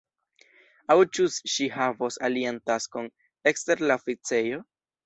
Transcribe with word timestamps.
Aŭ 0.93 0.95
ĉu 1.17 1.27
ŝi 1.57 1.67
havos 1.75 2.19
alian 2.31 2.61
taskon, 2.71 3.13
ekster 3.55 3.89
la 3.89 4.01
oficejo? 4.05 4.69